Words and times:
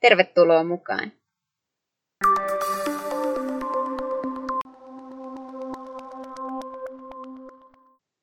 Tervetuloa 0.00 0.64
mukaan! 0.64 1.12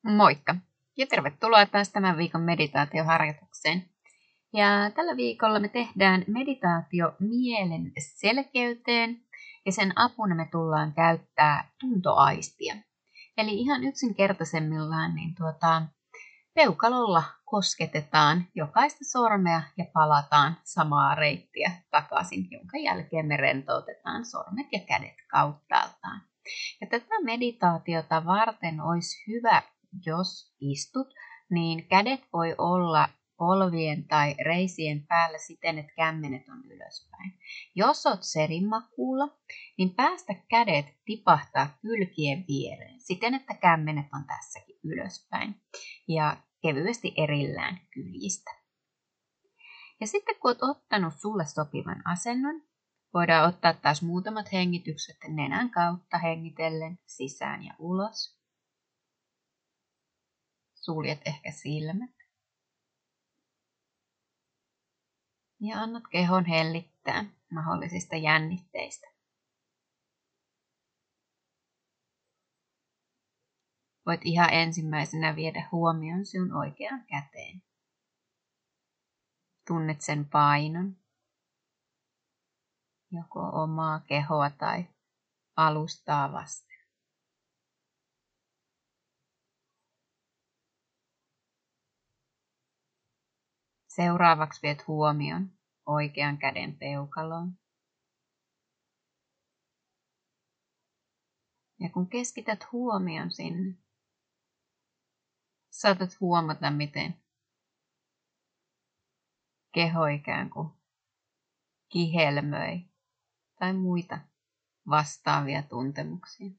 Moikka 0.04 0.56
ja 0.98 1.08
tervetuloa 1.08 1.66
taas 1.66 1.90
tämän 1.90 2.18
viikon 2.18 2.42
meditaatioharjoitukseen. 2.42 3.86
Ja 4.54 4.92
tällä 4.96 5.18
viikolla 5.18 5.60
me 5.60 5.68
tehdään 5.68 6.24
meditaatio 6.28 7.16
mielen 7.20 7.92
selkeyteen 8.00 9.22
ja 9.66 9.72
sen 9.72 9.94
apuna 9.96 10.36
me 10.36 10.48
tullaan 10.52 10.94
käyttää 10.94 11.72
tuntoaistia. 11.80 12.76
Eli 13.38 13.54
ihan 13.54 13.84
yksinkertaisemmillaan 13.84 15.16
niin 15.16 15.36
tuota, 15.36 15.82
peukalolla 16.58 17.24
kosketetaan 17.46 18.46
jokaista 18.56 19.00
sormea 19.12 19.62
ja 19.78 19.86
palataan 19.94 20.58
samaa 20.64 21.16
reittiä 21.16 21.72
takaisin, 21.92 22.48
jonka 22.52 22.78
jälkeen 22.78 23.26
me 23.26 23.38
rentoutetaan 23.38 24.26
sormet 24.26 24.68
ja 24.72 24.80
kädet 24.80 25.16
kauttaaltaan. 25.32 26.22
Ja 26.82 26.88
tätä 26.88 27.24
meditaatiota 27.24 28.26
varten 28.26 28.82
olisi 28.82 29.24
hyvä, 29.28 29.62
jos 30.06 30.56
istut, 30.60 31.08
niin 31.50 31.88
kädet 31.88 32.22
voi 32.34 32.56
olla 32.58 33.10
polvien 33.38 34.08
tai 34.08 34.36
reisien 34.46 35.08
päällä 35.08 35.38
siten, 35.38 35.78
että 35.80 35.94
kämmenet 35.96 36.50
on 36.50 36.64
ylöspäin. 36.66 37.40
Jos 37.76 38.06
olet 38.06 38.24
serimakuulla, 38.24 39.38
niin 39.78 39.96
päästä 39.96 40.34
kädet 40.50 40.86
tipahtaa 41.06 41.78
kylkien 41.82 42.46
viereen 42.48 43.02
siten, 43.02 43.34
että 43.34 43.54
kämmenet 43.54 44.06
on 44.14 44.24
tässäkin 44.28 44.80
ylöspäin 44.84 45.56
ja 46.08 46.38
kevyesti 46.68 47.14
erillään 47.18 47.82
kyljistä. 47.94 48.52
Ja 50.02 50.08
sitten 50.08 50.36
kun 50.36 50.50
olet 50.50 50.64
ottanut 50.64 51.14
sulle 51.18 51.46
sopivan 51.46 52.02
asennon, 52.06 52.62
voidaan 53.14 53.50
ottaa 53.50 53.74
taas 53.74 54.02
muutamat 54.02 54.54
hengitykset 54.54 55.18
nenän 55.28 55.70
kautta 55.70 56.18
hengitellen 56.18 57.00
sisään 57.06 57.64
ja 57.64 57.74
ulos. 57.80 58.38
Suljet 60.76 61.22
ehkä 61.26 61.52
silmät. 61.52 62.18
ja 65.60 65.82
annat 65.82 66.04
kehon 66.12 66.46
hellittää 66.46 67.26
mahdollisista 67.52 68.16
jännitteistä. 68.16 69.08
Voit 74.08 74.22
ihan 74.24 74.54
ensimmäisenä 74.54 75.36
viedä 75.36 75.70
huomion 75.72 76.26
sinun 76.26 76.54
oikeaan 76.54 77.06
käteen. 77.06 77.62
Tunnet 79.68 80.02
sen 80.02 80.26
painon, 80.26 80.98
joko 83.12 83.40
omaa 83.40 84.00
kehoa 84.00 84.50
tai 84.50 84.88
alustaa 85.56 86.32
vasten. 86.32 86.78
Seuraavaksi 93.88 94.62
viet 94.62 94.88
huomion 94.88 95.52
oikean 95.86 96.38
käden 96.38 96.78
peukaloon. 96.78 97.58
Ja 101.80 101.90
kun 101.90 102.10
keskität 102.10 102.72
huomion 102.72 103.32
sinne, 103.32 103.87
saatat 105.78 106.20
huomata, 106.20 106.72
miten 106.72 107.24
keho 109.74 110.06
ikään 110.06 110.50
kuin 110.50 110.70
kihelmöi 111.90 112.90
tai 113.60 113.74
muita 113.74 114.20
vastaavia 114.90 115.64
tuntemuksia. 115.64 116.50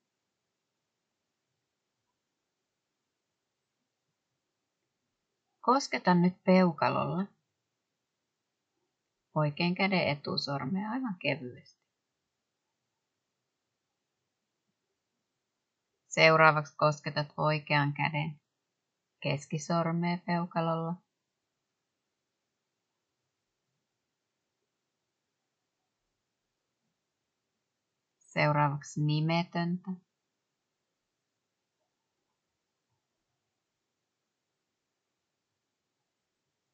Kosketa 5.60 6.14
nyt 6.14 6.44
peukalolla 6.44 7.26
oikein 9.34 9.74
käden 9.74 10.08
etusormea 10.08 10.90
aivan 10.90 11.16
kevyesti. 11.18 11.88
Seuraavaksi 16.08 16.76
kosketat 16.76 17.28
oikean 17.36 17.92
käden 17.92 18.40
keskisormea 19.20 20.18
peukalolla. 20.26 20.94
Seuraavaksi 28.18 29.00
nimetöntä. 29.04 29.90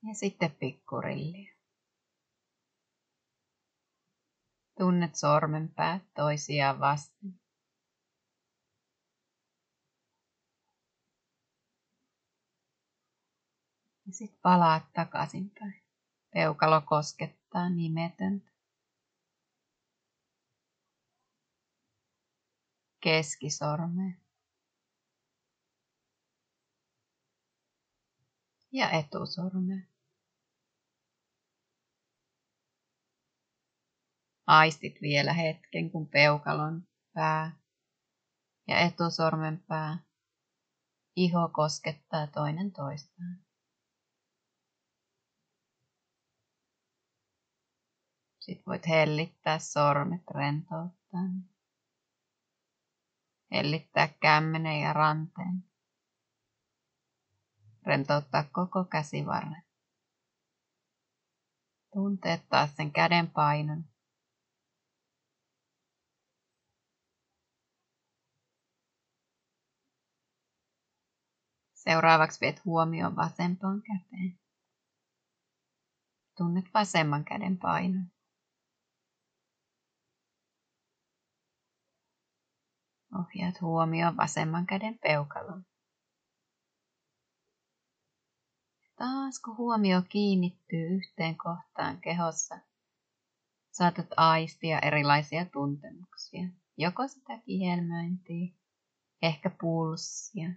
Ja 0.07 0.15
sitten 0.15 0.51
pikkurilliä. 0.51 1.55
Tunnet 4.79 5.15
sormenpäät 5.15 6.03
toisiaan 6.15 6.81
vasten. 6.81 7.44
Ja 14.07 14.13
sitten 14.13 14.41
palaat 14.43 14.93
takaisinpäin. 14.93 15.83
Peukalo 16.35 16.81
koskettaa 16.81 17.69
nimetöntä. 17.69 18.51
Keskisormea. 23.01 24.13
Ja 28.73 28.91
etusormea. 28.91 29.81
Aistit 34.47 35.03
vielä 35.03 35.33
hetken, 35.33 35.91
kun 35.91 36.09
peukalon 36.09 36.89
pää 37.13 37.57
ja 38.69 38.79
etusormen 38.79 39.65
pää 39.69 39.99
iho 41.17 41.49
koskettaa 41.53 42.27
toinen 42.27 42.73
toistaan. 42.73 43.45
Sitten 48.45 48.65
voit 48.67 48.89
hellittää 48.89 49.59
sormet 49.59 50.23
rentouttaa. 50.31 51.23
Hellittää 53.51 54.09
kämmenen 54.09 54.81
ja 54.81 54.93
ranteen. 54.93 55.65
Rentouttaa 57.87 58.45
koko 58.53 58.85
käsivarren. 58.85 59.63
Tunteet 61.93 62.49
taas 62.49 62.77
sen 62.77 62.93
käden 62.93 63.31
painon 63.31 63.85
Seuraavaksi 71.75 72.41
viet 72.41 72.65
huomioon 72.65 73.17
vasempaan 73.17 73.83
käteen. 73.83 74.39
Tunnet 76.37 76.65
vasemman 76.75 77.25
käden 77.25 77.59
painon. 77.59 78.14
Ohjaat 83.19 83.61
huomioon 83.61 84.17
vasemman 84.17 84.67
käden 84.67 84.99
peukaloon. 84.99 85.67
Taas 88.97 89.41
kun 89.41 89.57
huomio 89.57 90.03
kiinnittyy 90.09 90.97
yhteen 90.97 91.37
kohtaan 91.37 92.01
kehossa, 92.01 92.59
saatat 93.73 94.07
aistia 94.17 94.79
erilaisia 94.79 95.45
tuntemuksia. 95.45 96.49
Joko 96.77 97.09
sitä 97.09 97.39
kihelmöintiä, 97.47 98.55
ehkä 99.23 99.51
pulssia, 99.61 100.49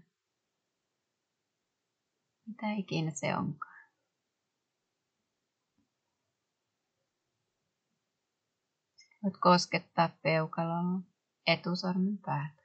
mitä 2.45 2.71
ikinä 2.77 3.11
se 3.11 3.37
onkaan. 3.37 3.77
Voit 9.23 9.37
koskettaa 9.37 10.09
peukalolla 10.21 11.01
etusormen 11.47 12.17
päätä. 12.17 12.63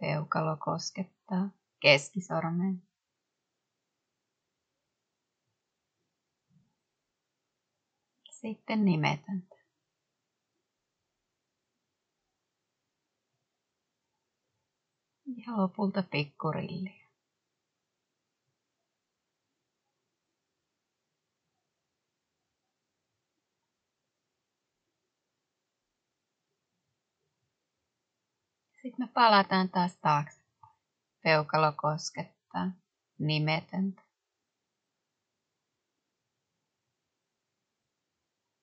Peukalo 0.00 0.56
koskettaa 0.56 1.50
keskisormeen. 1.80 2.82
Sitten 8.30 8.84
nimetöntä. 8.84 9.56
Ja 15.46 15.56
lopulta 15.56 16.02
pikkurilli. 16.02 17.02
Sitten 28.82 28.91
me 29.02 29.08
palataan 29.14 29.68
taas 29.68 29.96
taakse. 29.96 30.42
Peukalo 31.22 31.72
koskettaa 31.72 32.70
nimetöntä. 33.18 34.02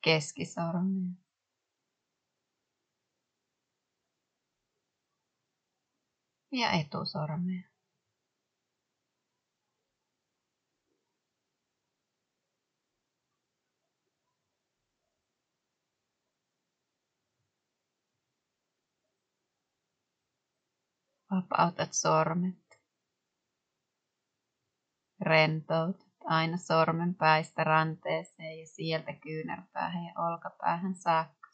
Keskisormea. 0.01 1.11
Ja 6.51 6.71
etusormea. 6.71 7.68
Vapautat 21.31 21.93
sormet. 21.93 22.79
Rentoutat 25.21 26.07
aina 26.25 26.57
sormen 26.57 27.15
päistä 27.15 27.63
ranteeseen 27.63 28.59
ja 28.59 28.67
sieltä 28.67 29.13
kyynärpäähän 29.13 30.05
ja 30.05 30.13
olkapäähän 30.17 30.95
saakka. 30.95 31.49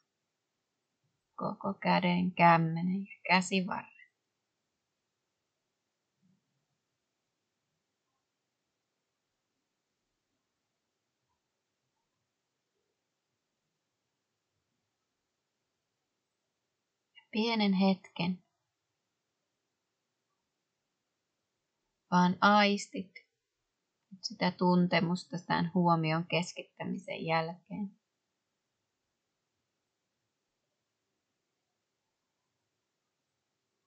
Koko 1.36 1.74
käden 1.74 2.32
kämmenen 2.32 3.02
ja 3.02 3.20
käsivarren. 3.28 3.96
pienen 17.36 17.74
hetken 17.74 18.45
vaan 22.16 22.38
aistit 22.42 23.12
sitä 24.22 24.52
tuntemusta 24.52 25.38
tämän 25.48 25.72
huomion 25.74 26.26
keskittämisen 26.26 27.26
jälkeen. 27.26 27.92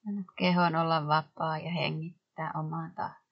Annat 0.08 0.26
kehon 0.38 0.76
olla 0.76 1.06
vapaa 1.06 1.58
ja 1.58 1.70
hengittää 1.70 2.52
omaan 2.54 2.94
tahtoon. 2.94 3.27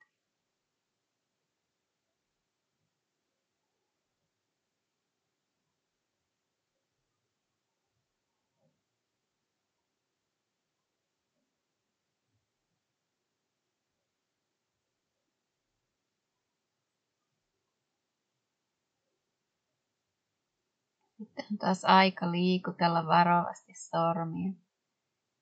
Sitten 21.17 21.45
on 21.51 21.57
taas 21.57 21.85
aika 21.85 22.31
liikutella 22.31 23.05
varovasti 23.05 23.73
sormia, 23.73 24.51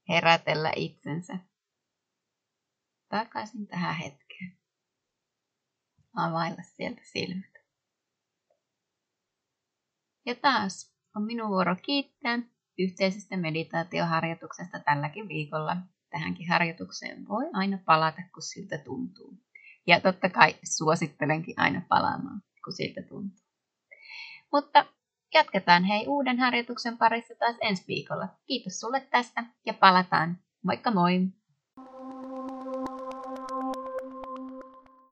herätellä 0.09 0.71
itsensä 0.75 1.37
takaisin 3.09 3.67
tähän 3.67 3.95
hetkeen. 3.95 4.57
Availla 6.15 6.61
sieltä 6.63 7.01
silmät. 7.03 7.53
Ja 10.25 10.35
taas 10.35 10.95
on 11.15 11.23
minun 11.23 11.49
vuoro 11.49 11.75
kiittää 11.75 12.39
yhteisestä 12.79 13.37
meditaatioharjoituksesta 13.37 14.79
tälläkin 14.79 15.27
viikolla. 15.27 15.77
Tähänkin 16.09 16.49
harjoitukseen 16.49 17.27
voi 17.27 17.45
aina 17.53 17.77
palata, 17.85 18.21
kun 18.33 18.43
siltä 18.43 18.77
tuntuu. 18.77 19.37
Ja 19.87 19.99
totta 19.99 20.29
kai 20.29 20.55
suosittelenkin 20.63 21.59
aina 21.59 21.81
palaamaan, 21.89 22.41
kun 22.63 22.73
siltä 22.73 23.01
tuntuu. 23.01 23.45
Mutta 24.51 24.85
Jatketaan 25.33 25.83
hei 25.83 26.07
uuden 26.07 26.39
harjoituksen 26.39 26.97
parissa 26.97 27.33
taas 27.39 27.55
ensi 27.61 27.83
viikolla. 27.87 28.27
Kiitos 28.47 28.79
sulle 28.79 29.07
tästä 29.11 29.43
ja 29.65 29.73
palataan. 29.73 30.37
Moikka 30.63 30.91
moi! 30.91 31.27